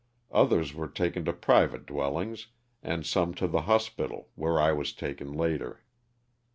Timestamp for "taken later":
4.93-5.83